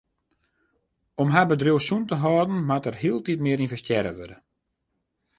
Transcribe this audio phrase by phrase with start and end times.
[1.21, 4.37] Om har bedriuw sûn te hâlden moat der hieltyd mear ynvestearre wurde.